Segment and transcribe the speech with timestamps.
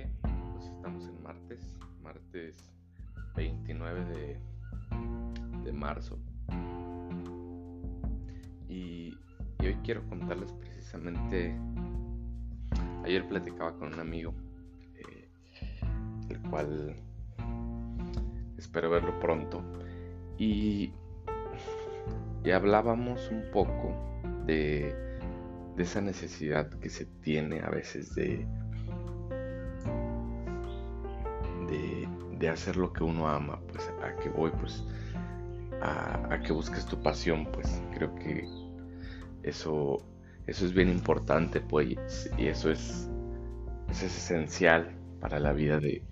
[0.00, 2.72] Pues estamos en martes, martes
[3.36, 4.38] 29 de,
[5.64, 6.18] de marzo.
[8.70, 9.14] Y,
[9.60, 11.54] hoy quiero contarles precisamente,
[13.04, 14.34] ayer platicaba con un amigo,
[14.94, 15.28] eh,
[16.30, 16.96] el cual
[18.56, 19.62] espero verlo pronto,
[20.38, 20.90] y,
[22.42, 23.94] y hablábamos un poco
[24.46, 24.94] de,
[25.76, 28.46] de esa necesidad que se tiene a veces de
[32.42, 34.84] de hacer lo que uno ama, pues a que voy, pues
[35.80, 38.48] a, que busques tu pasión, pues creo que
[39.44, 39.98] eso,
[40.48, 43.08] eso es bien importante, pues, y eso es,
[43.90, 46.02] es esencial para la vida de,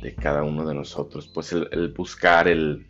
[0.00, 2.86] de cada uno de nosotros, pues el, buscar, el,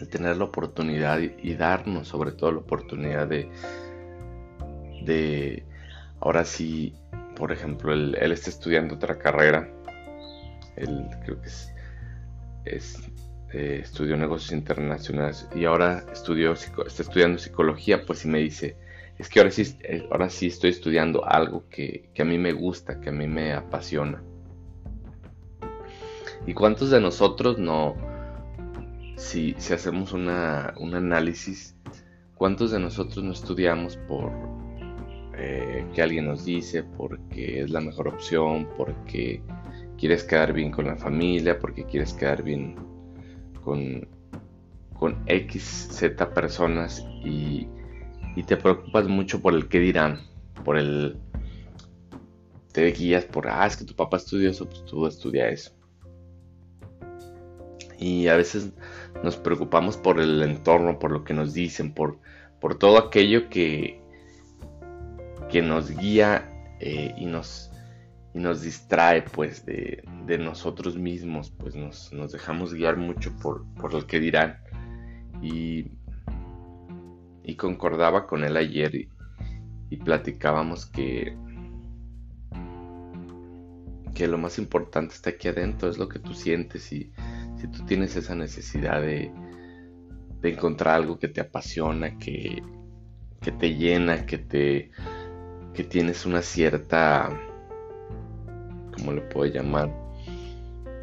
[0.00, 3.48] el, tener la oportunidad y, darnos sobre todo la oportunidad de,
[5.04, 5.64] de
[6.18, 6.92] ahora sí,
[7.36, 9.75] por ejemplo, él, él está estudiando otra carrera
[10.76, 11.72] él creo que es,
[13.52, 18.76] eh, estudió negocios internacionales y ahora estudió, está estudiando psicología, pues y me dice,
[19.18, 23.00] es que ahora sí, eh, ahora sí estoy estudiando algo que, a mí me gusta,
[23.00, 24.22] que a mí me apasiona.
[26.46, 27.96] ¿Y cuántos de nosotros no,
[29.16, 31.74] si, si hacemos una, un análisis,
[32.34, 34.30] cuántos de nosotros no estudiamos por
[35.38, 39.42] eh, que alguien nos dice, porque es la mejor opción, porque
[39.96, 42.76] quieres quedar bien con la familia, porque quieres quedar bien
[43.64, 44.06] con,
[44.94, 47.68] con X, Z personas y,
[48.46, 50.20] te preocupas mucho por el que dirán,
[50.64, 51.18] por el...
[52.72, 55.72] Te guías por, ah, es que tu papá estudió eso, pues tú estudia eso.
[57.98, 58.74] Y a veces
[59.24, 62.18] nos preocupamos por el entorno, por lo que nos dicen, por,
[62.60, 64.02] por todo aquello que,
[65.50, 67.70] que nos guía eh, y nos
[68.36, 70.04] y nos distrae pues de,
[70.38, 74.58] nosotros mismos, pues nos, dejamos guiar mucho por, por lo que dirán.
[75.40, 75.86] Y,
[77.44, 81.34] y concordaba con él ayer y, platicábamos que,
[84.14, 87.10] que lo más importante está aquí adentro, es lo que tú sientes y
[87.56, 89.32] si tú tienes esa necesidad de,
[90.42, 92.62] de encontrar algo que te apasiona, que,
[93.40, 94.90] que te llena, que te
[95.72, 97.30] que tienes una cierta
[98.96, 99.90] como le puedo llamar,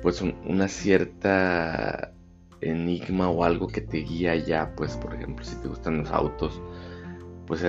[0.02, 2.14] pues una cierta
[2.62, 6.62] enigma o algo que te guía ya, pues por ejemplo si te gustan los autos,
[7.46, 7.64] pues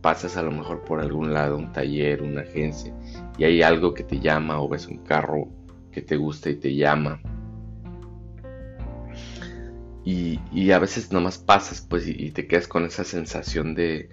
[0.00, 2.94] pasas a lo mejor por algún lado, un taller, una agencia,
[3.38, 5.48] y hay algo que te llama o ves un carro
[5.92, 7.20] que te gusta y te llama.
[10.02, 14.08] Y, a veces nomás pasas pues y, te quedas con esa sensación de,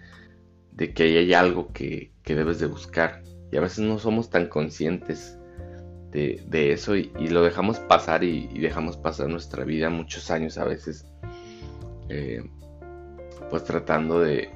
[0.71, 3.23] de que ahí hay algo que, que debes de buscar.
[3.51, 5.37] Y a veces no somos tan conscientes
[6.11, 11.05] de, eso y, lo dejamos pasar y, dejamos pasar nuestra vida muchos años a veces.
[12.09, 12.43] Eh,
[13.49, 14.49] pues tratando de...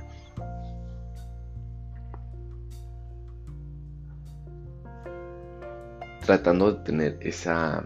[6.26, 7.84] Tratando de tener esa...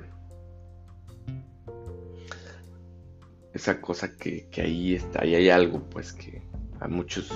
[3.54, 6.42] Esa cosa que, que ahí está, ahí hay algo pues que
[6.82, 7.32] a muchos,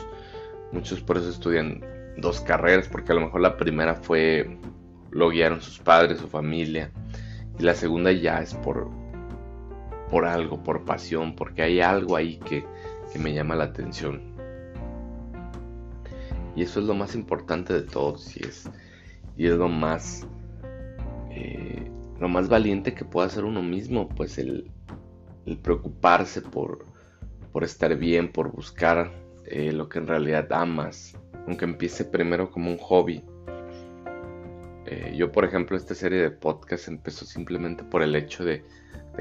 [0.74, 1.82] muchos por eso estudian
[2.22, 4.58] dos carreras, porque a lo mejor la primera fue,
[5.12, 6.92] lo guiaron sus padres, su familia,
[7.58, 8.90] y la segunda ya es por,
[10.10, 12.66] por algo, por pasión, porque hay algo ahí que,
[13.20, 14.22] me llama la atención.
[16.56, 18.70] Y eso es lo más importante de todo, y es,
[19.36, 20.28] y es lo más,
[21.32, 24.70] eh, lo más valiente que puede hacer uno mismo, pues el,
[25.64, 26.86] preocuparse por,
[27.52, 29.12] por estar bien, por buscar
[29.46, 31.18] eh, lo que en realidad amas,
[31.50, 33.24] aunque empiece primero como un hobby.
[34.86, 38.64] Eh, yo, por ejemplo, esta serie de podcast empezó simplemente por el hecho de,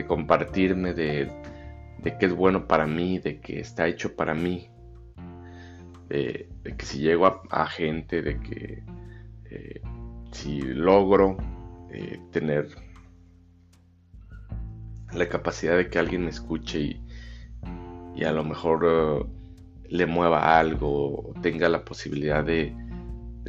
[0.07, 1.33] compartirme, de,
[2.21, 4.69] que es bueno para mí, de que está hecho para mí,
[6.11, 8.83] de, que si llego a, gente, de que
[9.51, 9.81] eh,
[10.31, 11.39] si logro
[11.91, 12.69] eh, tener
[15.15, 17.03] la capacidad de que alguien me escuche y,
[18.15, 18.85] y a lo mejor
[19.89, 22.75] le mueva algo o tenga la posibilidad de,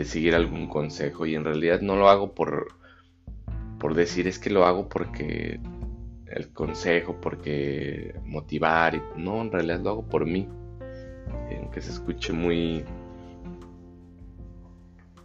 [0.03, 2.67] seguir algún consejo y en realidad no lo hago por,
[3.79, 5.59] por decir es que lo hago porque
[6.27, 10.47] el consejo, porque motivar, y, no, en realidad lo hago por mí,
[11.57, 12.85] aunque se escuche muy,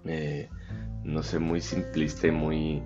[0.06, 0.49] eh,
[1.05, 2.82] no sé, muy simplista y muy,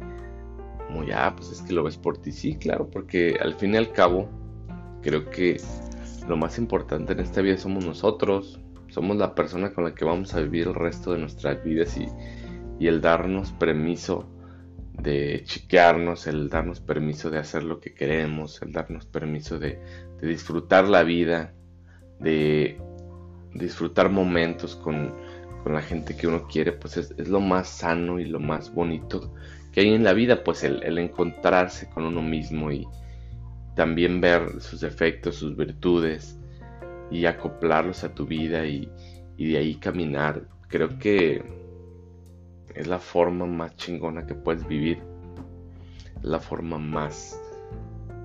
[0.90, 3.76] muy, ah, pues es que lo ves por ti, sí, claro, porque al fin y
[3.78, 4.28] al cabo
[5.02, 5.60] creo que
[6.28, 10.34] lo más importante en esta vida somos nosotros, somos la persona con la que vamos
[10.34, 12.08] a vivir el resto de nuestras vidas y,
[12.86, 14.28] el darnos permiso
[14.92, 19.80] de chequearnos, el darnos permiso de hacer lo que queremos, el darnos permiso de,
[20.22, 21.54] disfrutar la vida,
[22.20, 22.80] de
[23.54, 25.12] disfrutar momentos con,
[25.66, 29.34] la gente que uno quiere, pues es, lo más sano y lo más bonito
[29.72, 32.86] que hay en la vida, pues el, encontrarse con uno mismo y
[33.78, 36.36] también ver sus defectos, sus virtudes
[37.12, 38.90] y acoplarlos a tu vida y,
[39.38, 40.48] de ahí caminar.
[40.66, 41.44] Creo que
[42.74, 44.98] es la forma más chingona que puedes vivir,
[46.22, 47.40] la forma más,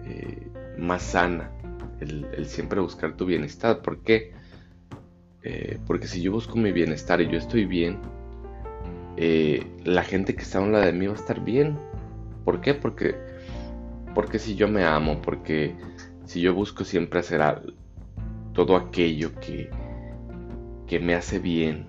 [0.08, 0.48] eh,
[0.80, 1.52] más sana,
[2.00, 3.84] el, siempre buscar tu bienestar.
[3.84, 4.32] ¿Por qué?
[5.44, 8.00] Eh, porque si yo busco mi bienestar y yo estoy bien,
[9.18, 11.78] eh, la gente que está a un lado de mí va a estar bien.
[12.44, 12.74] ¿Por qué?
[12.74, 13.33] Porque,
[14.14, 15.76] porque si yo me amo, porque
[16.26, 17.42] si yo busco siempre hacer
[18.54, 19.70] todo aquello que,
[20.88, 21.88] que me hace bien,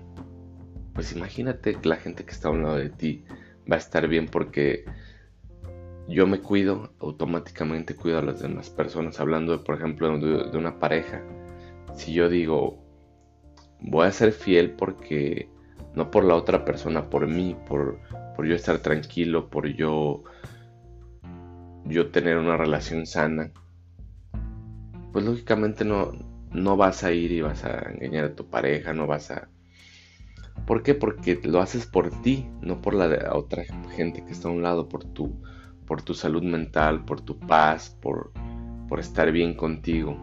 [0.93, 3.25] pues imagínate que la gente que está a un lado de ti
[3.69, 4.85] va a estar bien porque
[6.07, 9.19] yo me cuido, automáticamente cuido a las demás personas.
[9.19, 11.21] Hablando, de, por ejemplo, de, una pareja.
[11.95, 12.77] Si yo digo,
[13.81, 15.49] voy a ser fiel porque,
[15.95, 17.99] no por la otra persona, por mí, por,
[18.35, 20.23] por yo estar tranquilo, por yo,
[21.85, 23.51] yo tener una relación sana,
[25.11, 26.11] pues lógicamente no,
[26.51, 29.49] no vas a ir y vas a engañar a tu pareja, no vas a
[30.65, 30.95] ¿Por qué?
[30.95, 33.63] Porque lo haces por ti, no por la de otra
[33.95, 35.31] gente que está a un lado, por tu,
[35.85, 38.31] por tu salud mental, por tu paz, por,
[38.89, 40.17] por estar bien contigo.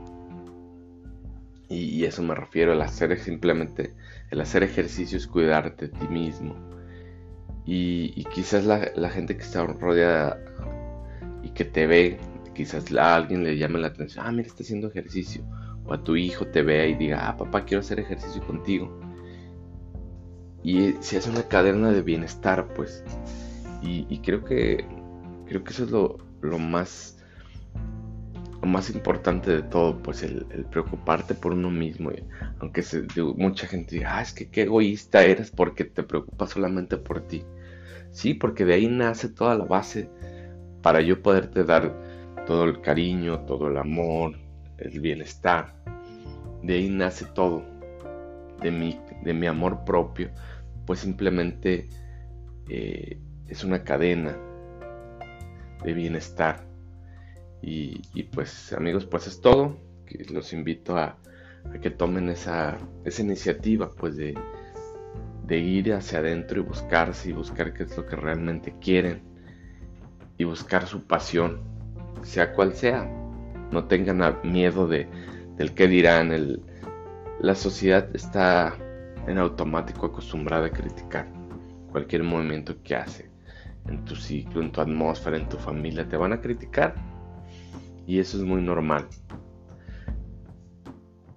[1.69, 3.95] Y, eso me refiero, el hacer simplemente,
[4.31, 6.55] el hacer ejercicio es cuidarte de ti mismo.
[7.65, 10.72] Y, quizás la, gente que está rodeada y
[11.55, 12.19] que te ve,
[12.55, 15.43] quizás a alguien le llame la atención, ah, mira, está haciendo ejercicio.
[15.85, 19.01] O a tu hijo te vea y diga, ah, papá, quiero hacer ejercicio contigo
[20.63, 23.05] y se hace una cadena de bienestar, pues.
[23.83, 24.85] Y, creo que
[25.47, 26.19] creo que eso es lo,
[26.59, 27.19] más
[28.63, 32.13] lo más importante de todo, pues el, preocuparte por uno mismo.
[32.61, 33.05] aunque se,
[33.37, 37.43] mucha gente diga, ah, es que qué egoísta eres porque te preocupas solamente por ti.
[38.13, 40.09] Sí, porque de ahí nace toda la base
[40.83, 41.95] para yo poderte dar
[42.47, 44.37] todo el cariño, todo el amor,
[44.79, 45.75] el bienestar.
[46.63, 47.65] De ahí nace todo,
[48.61, 50.31] de mi, de mi amor propio
[50.87, 51.89] pues simplemente
[52.69, 53.19] eh,
[53.49, 54.37] es una cadena
[55.85, 56.65] de bienestar.
[57.65, 59.79] Y, pues amigos, pues es todo.
[60.31, 61.17] los invito a,
[61.81, 64.37] que tomen esa, esa iniciativa pues de,
[65.47, 69.23] de ir hacia adentro y buscarse y buscar qué es lo que realmente quieren
[70.39, 71.61] y buscar su pasión,
[72.23, 73.11] sea cual sea.
[73.71, 75.09] No tengan miedo de,
[75.57, 76.33] del que dirán.
[76.33, 76.63] El,
[77.41, 78.77] la sociedad está
[79.27, 81.27] en automático acostumbrada a criticar
[81.91, 83.31] cualquier movimiento que hace
[83.87, 86.95] en tu ciclo, en tu atmósfera, en tu familia, te van a criticar.
[88.07, 89.07] Y eso es muy normal.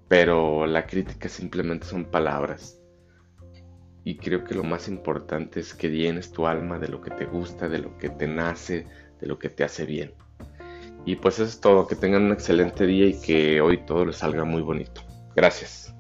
[0.07, 2.79] Pero la crítica simplemente son palabras.
[4.05, 7.25] Y creo que lo más importante es que llenes tu alma de lo que te
[7.25, 8.85] gusta, de lo que te nace,
[9.19, 10.13] de lo que te hace bien.
[11.05, 11.87] Y pues eso es todo.
[11.87, 15.01] Que tengan un excelente día y que hoy todo les salga muy bonito.
[15.35, 15.94] Gracias.